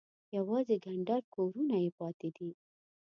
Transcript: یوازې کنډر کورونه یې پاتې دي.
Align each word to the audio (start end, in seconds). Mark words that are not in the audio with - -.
یوازې 0.37 0.75
کنډر 0.85 1.21
کورونه 1.35 1.75
یې 1.83 1.89
پاتې 1.99 2.29
دي. 2.37 2.49